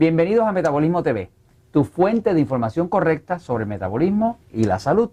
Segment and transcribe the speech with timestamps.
[0.00, 1.30] Bienvenidos a Metabolismo TV,
[1.72, 5.10] tu fuente de información correcta sobre el metabolismo y la salud.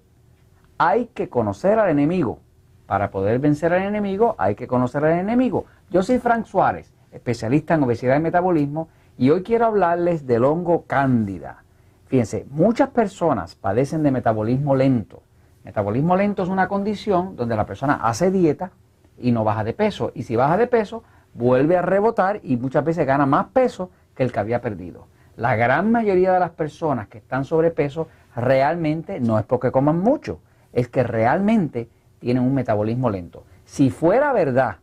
[0.77, 2.39] Hay que conocer al enemigo.
[2.85, 5.65] Para poder vencer al enemigo hay que conocer al enemigo.
[5.89, 8.87] Yo soy Frank Suárez, especialista en obesidad y metabolismo,
[9.17, 11.65] y hoy quiero hablarles del hongo cándida.
[12.05, 15.21] Fíjense, muchas personas padecen de metabolismo lento.
[15.65, 18.71] Metabolismo lento es una condición donde la persona hace dieta
[19.17, 20.13] y no baja de peso.
[20.15, 24.23] Y si baja de peso, vuelve a rebotar y muchas veces gana más peso que
[24.23, 25.05] el que había perdido.
[25.37, 30.39] La gran mayoría de las personas que están sobrepeso realmente no es porque coman mucho,
[30.73, 33.45] es que realmente tienen un metabolismo lento.
[33.63, 34.77] Si fuera verdad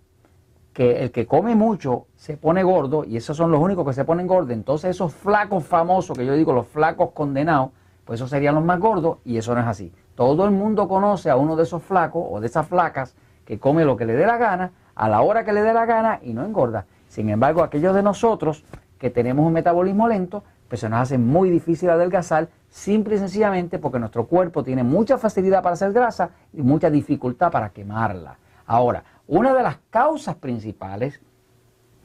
[0.73, 4.05] que el que come mucho se pone gordo y esos son los únicos que se
[4.05, 7.71] ponen gordos, entonces esos flacos famosos que yo digo, los flacos condenados,
[8.05, 9.93] pues esos serían los más gordos y eso no es así.
[10.15, 13.85] Todo el mundo conoce a uno de esos flacos o de esas flacas que come
[13.85, 16.33] lo que le dé la gana, a la hora que le dé la gana y
[16.35, 16.87] no engorda.
[17.09, 18.65] Sin embargo, aquellos de nosotros
[19.05, 23.79] que tenemos un metabolismo lento, pues se nos hace muy difícil adelgazar, simple y sencillamente
[23.79, 28.39] porque nuestro cuerpo tiene mucha facilidad para hacer grasa y mucha dificultad para quemarla.
[28.65, 31.21] Ahora, una de las causas principales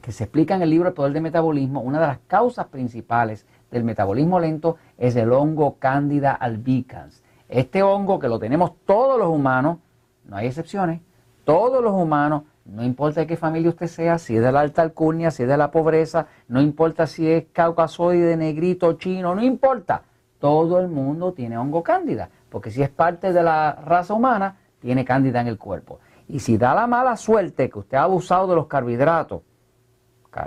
[0.02, 3.46] que se explica en el libro El Poder del Metabolismo, una de las causas principales
[3.70, 7.22] del metabolismo lento es el hongo Candida albicans.
[7.48, 9.78] Este hongo que lo tenemos todos los humanos,
[10.26, 11.00] no hay excepciones,
[11.44, 14.82] todos los humanos no importa de qué familia usted sea, si es de la alta
[14.82, 20.02] alcurnia, si es de la pobreza, no importa si es caucasoide, negrito, chino, no importa.
[20.38, 25.04] Todo el mundo tiene hongo cándida, porque si es parte de la raza humana, tiene
[25.04, 25.98] cándida en el cuerpo.
[26.28, 29.42] Y si da la mala suerte que usted ha abusado de los carbohidratos,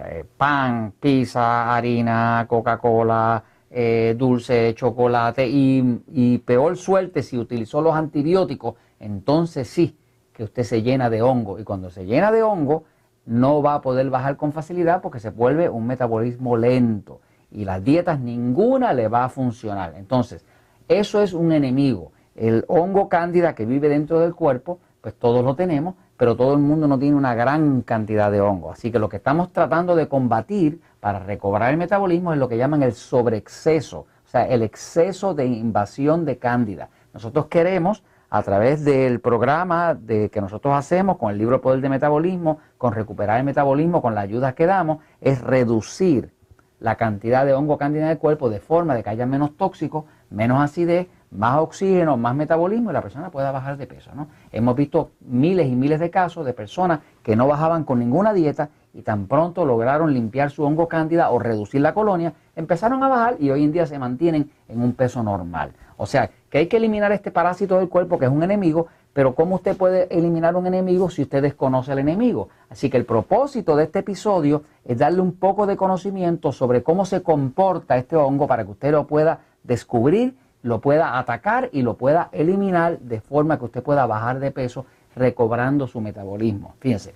[0.06, 7.96] eh, pan, pizza, harina, Coca-Cola, eh, dulce, chocolate y, y peor suerte si utilizó los
[7.96, 9.98] antibióticos, entonces sí,
[10.34, 12.84] que usted se llena de hongo y cuando se llena de hongo
[13.26, 17.22] no va a poder bajar con facilidad porque se vuelve un metabolismo lento
[17.52, 19.94] y las dietas ninguna le va a funcionar.
[19.96, 20.44] Entonces,
[20.88, 22.12] eso es un enemigo.
[22.36, 26.60] El hongo cándida que vive dentro del cuerpo, pues todos lo tenemos, pero todo el
[26.60, 28.72] mundo no tiene una gran cantidad de hongo.
[28.72, 32.58] Así que lo que estamos tratando de combatir para recobrar el metabolismo es lo que
[32.58, 36.90] llaman el sobreexceso, o sea, el exceso de invasión de cándida.
[37.14, 41.90] Nosotros queremos a través del programa de, que nosotros hacemos con el libro Poder de
[41.90, 46.34] Metabolismo, con recuperar el metabolismo, con la ayuda que damos, es reducir
[46.80, 50.06] la cantidad de hongo cándida en el cuerpo de forma de que haya menos tóxicos,
[50.32, 54.10] menos acidez, más oxígeno, más metabolismo y la persona pueda bajar de peso.
[54.16, 54.28] ¿no?
[54.52, 58.70] Hemos visto miles y miles de casos de personas que no bajaban con ninguna dieta
[58.96, 63.36] y tan pronto lograron limpiar su hongo cándida o reducir la colonia, empezaron a bajar
[63.40, 65.74] y hoy en día se mantienen en un peso normal.
[65.98, 69.34] O sea, que hay que eliminar este parásito del cuerpo que es un enemigo, pero
[69.34, 72.50] ¿cómo usted puede eliminar un enemigo si usted desconoce al enemigo?
[72.70, 77.06] Así que el propósito de este episodio es darle un poco de conocimiento sobre cómo
[77.06, 81.96] se comporta este hongo para que usted lo pueda descubrir, lo pueda atacar y lo
[81.98, 84.86] pueda eliminar de forma que usted pueda bajar de peso
[85.16, 86.76] recobrando su metabolismo.
[86.80, 87.16] Fíjense,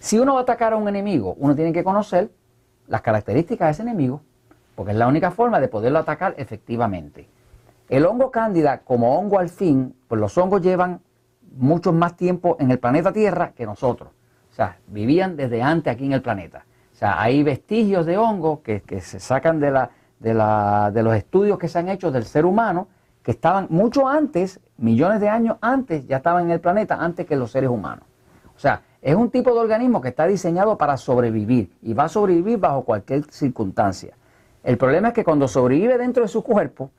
[0.00, 2.32] si uno va a atacar a un enemigo, uno tiene que conocer
[2.88, 4.22] las características de ese enemigo,
[4.74, 7.28] porque es la única forma de poderlo atacar efectivamente.
[7.88, 11.00] El hongo cándida, como hongo al fin, pues los hongos llevan
[11.56, 14.10] mucho más tiempo en el planeta Tierra que nosotros.
[14.50, 16.64] O sea, vivían desde antes aquí en el planeta.
[16.92, 21.14] O sea, hay vestigios de hongo que, se sacan de, la, de, la, de los
[21.14, 22.88] estudios que se han hecho del ser humano,
[23.22, 27.36] que estaban mucho antes, millones de años antes, ya estaban en el planeta, antes que
[27.36, 28.04] los seres humanos.
[28.56, 32.08] O sea, es un tipo de organismo que está diseñado para sobrevivir y va a
[32.08, 34.16] sobrevivir bajo cualquier circunstancia.
[34.64, 36.90] El problema es que cuando sobrevive dentro de su cuerpo,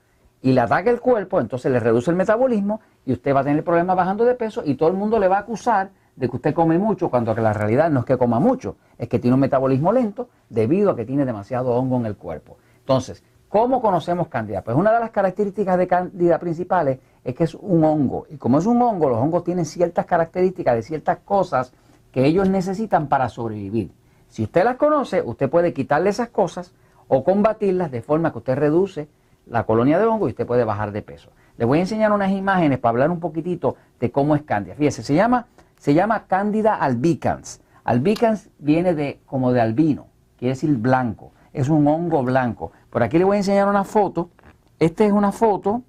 [0.42, 3.64] y le ataca el cuerpo, entonces le reduce el metabolismo y usted va a tener
[3.64, 6.54] problemas bajando de peso y todo el mundo le va a acusar de que usted
[6.54, 9.92] come mucho, cuando la realidad no es que coma mucho, es que tiene un metabolismo
[9.92, 12.58] lento debido a que tiene demasiado hongo en el cuerpo.
[12.80, 14.62] Entonces, ¿cómo conocemos Candida?
[14.62, 18.26] Pues una de las características de Candida principales es que es un hongo.
[18.30, 21.74] Y como es un hongo, los hongos tienen ciertas características de ciertas cosas
[22.12, 23.92] que ellos necesitan para sobrevivir.
[24.28, 26.74] Si usted las conoce, usted puede quitarle esas cosas
[27.08, 29.08] o combatirlas de forma que usted reduce
[29.50, 31.32] la colonia de hongo y usted puede bajar de peso.
[31.58, 34.76] Les voy a enseñar unas imágenes para hablar un poquitito de cómo es Cándida.
[34.76, 35.48] Fíjese, se llama,
[35.78, 37.62] se llama Cándida albicans.
[37.84, 40.08] Albicans viene de como de albino,
[40.38, 41.32] quiere decir blanco.
[41.52, 42.72] Es un hongo blanco.
[42.90, 44.30] Por aquí le voy a enseñar una foto.
[44.78, 45.82] Esta es una foto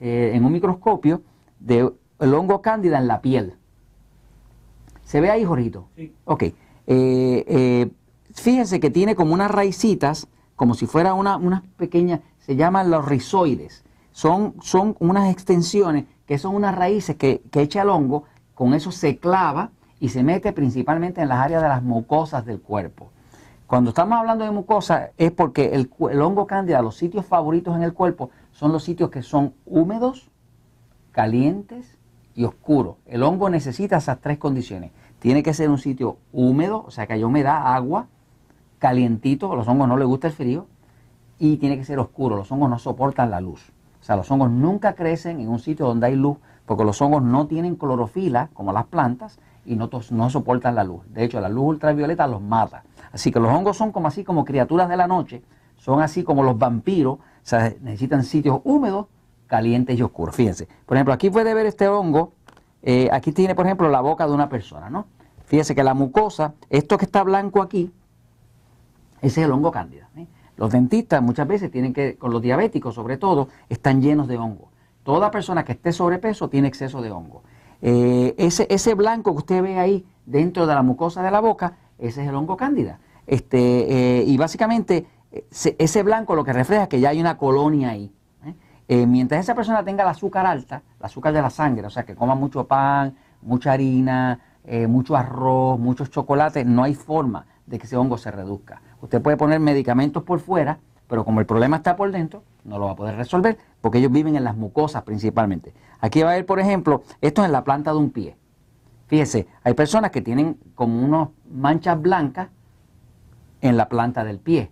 [0.00, 1.22] eh, en un microscopio
[1.58, 3.54] del hongo cándida en la piel.
[5.04, 5.88] ¿Se ve ahí, Jorito?
[5.96, 6.14] Sí.
[6.24, 6.42] Ok.
[6.44, 6.54] Eh,
[6.86, 7.90] eh,
[8.34, 13.04] fíjense que tiene como unas raicitas, como si fuera una, una pequeña, se llaman los
[13.04, 13.84] rizoides.
[14.10, 18.24] Son, son unas extensiones que son unas raíces que, que echa el hongo,
[18.54, 22.60] con eso se clava y se mete principalmente en las áreas de las mucosas del
[22.60, 23.10] cuerpo.
[23.66, 27.82] Cuando estamos hablando de mucosa es porque el, el hongo cándida, los sitios favoritos en
[27.82, 30.30] el cuerpo son los sitios que son húmedos,
[31.12, 31.96] calientes
[32.34, 32.96] y oscuros.
[33.06, 34.90] El hongo necesita esas tres condiciones.
[35.20, 38.08] Tiene que ser un sitio húmedo, o sea que haya humedad, agua,
[38.78, 40.66] calientito, a los hongos no les gusta el frío,
[41.44, 43.72] y tiene que ser oscuro, los hongos no soportan la luz.
[44.00, 47.20] O sea, los hongos nunca crecen en un sitio donde hay luz, porque los hongos
[47.20, 51.00] no tienen clorofila como las plantas y no, no soportan la luz.
[51.12, 52.84] De hecho, la luz ultravioleta los mata.
[53.10, 55.42] Así que los hongos son como así como criaturas de la noche,
[55.78, 59.06] son así como los vampiros, o sea, necesitan sitios húmedos,
[59.48, 60.36] calientes y oscuros.
[60.36, 62.34] Fíjense, por ejemplo, aquí puede ver este hongo,
[62.82, 65.06] eh, aquí tiene por ejemplo la boca de una persona, ¿no?
[65.46, 67.92] Fíjense que la mucosa, esto que está blanco aquí,
[69.20, 70.08] ese es el hongo cándida.
[70.16, 70.28] ¿eh?
[70.62, 74.68] Los dentistas muchas veces tienen que, con los diabéticos sobre todo, están llenos de hongo.
[75.02, 77.42] Toda persona que esté sobrepeso tiene exceso de hongo.
[77.80, 81.78] Eh, ese, ese blanco que usted ve ahí dentro de la mucosa de la boca,
[81.98, 83.00] ese es el hongo cándida.
[83.26, 85.08] Este, y básicamente
[85.50, 88.12] ese blanco lo que refleja es que ya hay una colonia ahí.
[88.86, 92.04] Eh, mientras esa persona tenga el azúcar alta, el azúcar de la sangre, o sea,
[92.04, 97.80] que coma mucho pan, mucha harina, eh, mucho arroz, muchos chocolates, no hay forma de
[97.80, 98.80] que ese hongo se reduzca.
[99.02, 100.78] Usted puede poner medicamentos por fuera,
[101.08, 104.10] pero como el problema está por dentro, no lo va a poder resolver, porque ellos
[104.10, 105.74] viven en las mucosas principalmente.
[106.00, 108.36] Aquí va a ver, por ejemplo, esto es en la planta de un pie.
[109.08, 112.48] Fíjese, hay personas que tienen como unas manchas blancas
[113.60, 114.70] en la planta del pie.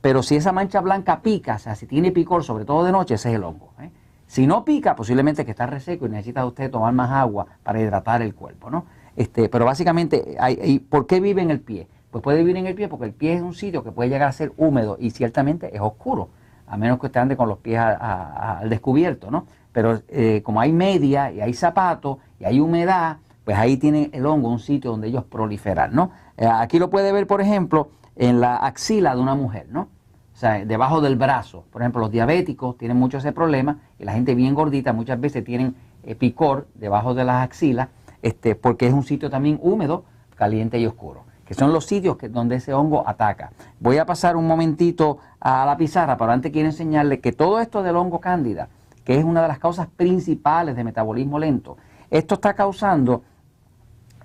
[0.00, 3.14] Pero si esa mancha blanca pica, o sea, si tiene picor, sobre todo de noche,
[3.14, 3.72] ese es el hongo.
[3.80, 3.90] ¿eh?
[4.26, 8.22] Si no pica, posiblemente que está reseco y necesita usted tomar más agua para hidratar
[8.22, 8.86] el cuerpo, ¿no?
[9.16, 11.88] Este, pero básicamente, hay, ¿por qué vive en el pie?
[12.14, 14.28] Pues puede vivir en el pie porque el pie es un sitio que puede llegar
[14.28, 16.28] a ser húmedo y ciertamente es oscuro,
[16.64, 19.46] a menos que usted ande con los pies al descubierto, ¿no?
[19.72, 24.26] Pero eh, como hay media y hay zapatos y hay humedad, pues ahí tiene el
[24.26, 26.12] hongo un sitio donde ellos proliferan, ¿no?
[26.36, 29.88] Eh, aquí lo puede ver, por ejemplo, en la axila de una mujer, ¿no?
[30.32, 31.64] O sea, debajo del brazo.
[31.72, 35.42] Por ejemplo, los diabéticos tienen mucho ese problema y la gente bien gordita muchas veces
[35.42, 35.74] tienen
[36.04, 37.88] eh, picor debajo de las axilas
[38.22, 40.04] este, porque es un sitio también húmedo,
[40.36, 43.50] caliente y oscuro, que son los sitios que, donde ese hongo ataca.
[43.80, 47.82] Voy a pasar un momentito a la pizarra, pero antes quiero enseñarles que todo esto
[47.82, 48.68] del hongo cándida,
[49.04, 51.76] que es una de las causas principales de metabolismo lento,
[52.10, 53.22] esto está causando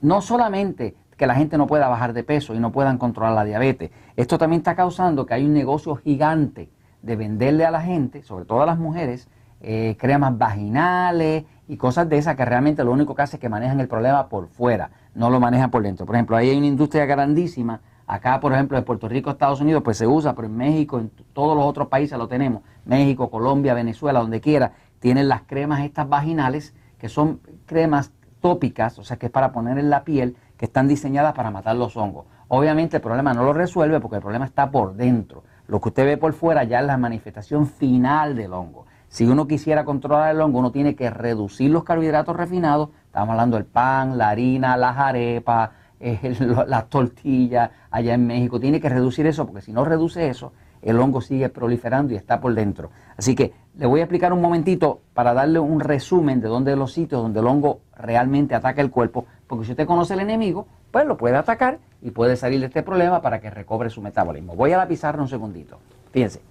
[0.02, 3.44] no solamente que la gente no pueda bajar de peso y no puedan controlar la
[3.44, 3.92] diabetes.
[4.16, 6.70] Esto también está causando que hay un negocio gigante
[7.02, 9.28] de venderle a la gente, sobre todo a las mujeres,
[9.62, 13.48] eh, cremas vaginales y cosas de esas que realmente lo único que hace es que
[13.48, 16.04] manejan el problema por fuera, no lo manejan por dentro.
[16.04, 19.84] Por ejemplo, ahí hay una industria grandísima, acá por ejemplo en Puerto Rico, Estados Unidos,
[19.84, 23.76] pues se usa, pero en México, en todos los otros países lo tenemos, México, Colombia,
[23.76, 28.12] Venezuela, donde quiera, tienen las cremas estas vaginales, que son cremas
[28.42, 31.76] tópicas, o sea que es para poner en la piel, que están diseñadas para matar
[31.76, 32.26] los hongos.
[32.48, 35.44] Obviamente el problema no lo resuelve porque el problema está por dentro.
[35.68, 38.88] Lo que usted ve por fuera ya es la manifestación final del hongo.
[39.10, 42.90] Si uno quisiera controlar el hongo, uno tiene que reducir los carbohidratos refinados.
[43.06, 45.72] Estamos hablando del pan, la harina, las arepas,
[46.68, 48.60] las tortillas allá en México.
[48.60, 50.54] Tiene que reducir eso porque si no reduce eso,
[50.84, 52.92] el hongo sigue proliferando y está por dentro.
[53.18, 56.94] Así que le voy a explicar un momentito para darle un resumen de dónde los
[56.94, 61.08] sitios donde el hongo realmente ataca el cuerpo porque si usted conoce el enemigo, pues
[61.08, 64.56] lo puede atacar y puede salir de este problema para que recobre su metabolismo.
[64.56, 65.80] Voy a la pizarra un segundito.
[66.12, 66.42] Fíjense.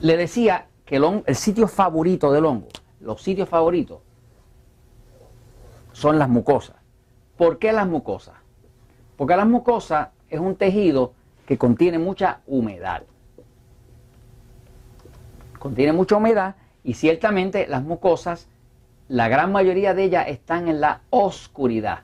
[0.00, 2.68] Le decía que el, sitio favorito del hongo,
[3.00, 4.00] los sitios favoritos,
[5.92, 6.76] son las mucosas.
[7.36, 8.34] ¿Por qué las mucosas?
[9.16, 11.12] Porque las mucosas es un tejido
[11.46, 13.02] que contiene mucha humedad.
[15.58, 18.48] Contiene mucha humedad y ciertamente las mucosas
[19.08, 22.00] la gran mayoría de ellas están en la oscuridad.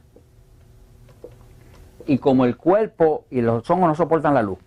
[2.06, 4.58] Y como el cuerpo y los hongos no soportan la luz,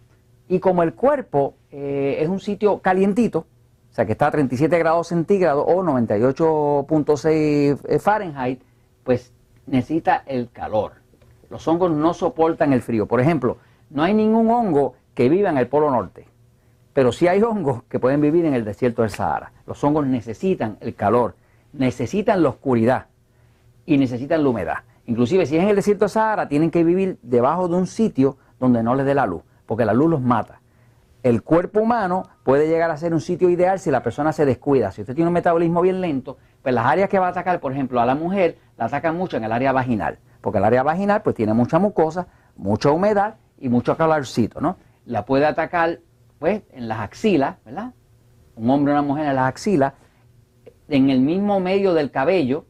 [0.48, 4.78] y como el cuerpo eh, es un sitio calientito, o sea que está a 37
[4.78, 8.62] grados centígrados o 98.6 Fahrenheit,
[9.04, 9.34] pues
[9.68, 10.94] necesita el calor.
[11.50, 13.06] Los hongos no soportan el frío.
[13.06, 13.58] Por ejemplo,
[13.90, 16.26] no hay ningún hongo que viva en el Polo Norte,
[16.94, 19.52] pero sí hay hongos que pueden vivir en el desierto del Sahara.
[19.66, 21.36] Los hongos necesitan el calor
[21.78, 23.06] necesitan la oscuridad
[23.86, 24.78] y necesitan la humedad.
[25.06, 28.38] Inclusive si es en el desierto de Sahara, tienen que vivir debajo de un sitio
[28.60, 30.62] donde no les dé la luz, porque la luz los mata.
[31.24, 34.92] El cuerpo humano puede llegar a ser un sitio ideal si la persona se descuida.
[34.92, 37.72] Si usted tiene un metabolismo bien lento, pues las áreas que va a atacar, por
[37.72, 41.22] ejemplo, a la mujer, la atacan mucho en el área vaginal, porque el área vaginal
[41.24, 44.78] pues tiene mucha mucosa, mucha humedad y mucho calorcito, ¿no?
[45.06, 46.00] La puede atacar
[46.40, 47.94] pues en las axilas, ¿verdad?
[48.56, 49.94] Un hombre o una mujer en las axilas,
[50.88, 52.66] en el mismo medio del cabello,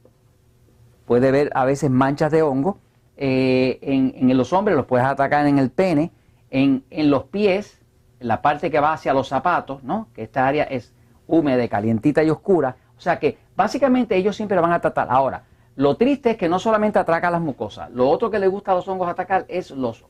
[1.06, 2.80] puede ver a veces manchas de hongo,
[3.18, 6.12] eh, en, los hombres, los puedes atacar en el pene,
[6.50, 7.82] en, los pies,
[8.20, 10.08] en la parte que va hacia los zapatos, ¿no?
[10.14, 10.94] Que esta área es
[11.28, 12.78] húmeda, calientita y oscura.
[12.98, 15.08] O sea que básicamente ellos siempre van a tratar.
[15.10, 15.44] Ahora,
[15.76, 18.76] lo triste es que no solamente ataca las mucosas, lo otro que le gusta a
[18.76, 20.06] los hongos atacar es los,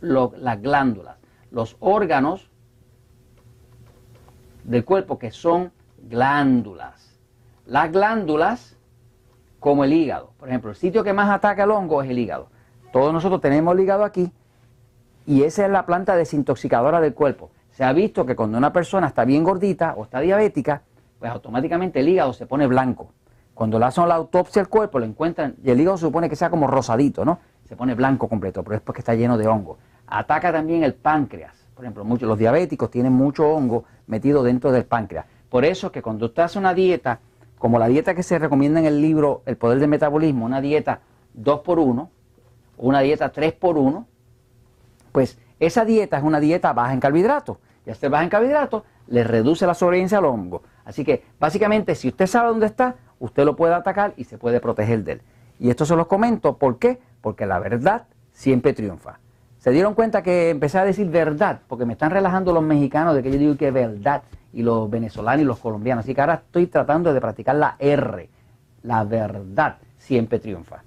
[0.00, 1.16] las glándulas,
[1.50, 2.50] los órganos
[4.64, 5.72] del cuerpo que son
[6.08, 7.18] glándulas.
[7.66, 8.78] Las glándulas,
[9.60, 12.48] como el hígado, por ejemplo, el sitio que más ataca el hongo es el hígado.
[12.92, 14.32] Todos nosotros tenemos el hígado aquí
[15.28, 17.50] y esa es la planta desintoxicadora del cuerpo.
[17.68, 20.80] Se ha visto que cuando una persona está bien gordita o está diabética,
[21.18, 23.12] pues automáticamente el hígado se pone blanco.
[23.52, 26.36] Cuando le hacen la autopsia al cuerpo, lo encuentran, y el hígado se supone que
[26.36, 27.40] sea como rosadito, ¿no?
[27.64, 29.76] Se pone blanco completo, pero es porque está lleno de hongo.
[30.06, 31.68] Ataca también el páncreas.
[31.74, 35.26] Por ejemplo, muchos, los diabéticos tienen mucho hongo metido dentro del páncreas.
[35.50, 37.20] Por eso es que cuando usted hace una dieta,
[37.58, 41.00] como la dieta que se recomienda en el libro El Poder del Metabolismo, una dieta
[41.34, 42.10] 2 por 1
[42.78, 44.06] una dieta 3 por 1
[45.12, 47.58] pues esa dieta es una dieta baja en carbohidratos.
[47.86, 50.62] Y este baja en carbohidratos le reduce la sobrevivencia al hongo.
[50.84, 54.60] Así que básicamente si usted sabe dónde está, usted lo puede atacar y se puede
[54.60, 55.22] proteger de él.
[55.58, 57.00] Y esto se los comento, ¿por qué?
[57.20, 59.18] Porque la verdad siempre triunfa.
[59.58, 63.22] Se dieron cuenta que empecé a decir verdad, porque me están relajando los mexicanos de
[63.22, 64.22] que yo digo que verdad,
[64.52, 66.04] y los venezolanos y los colombianos.
[66.04, 68.28] Así que ahora estoy tratando de practicar la R.
[68.82, 70.82] La verdad siempre triunfa.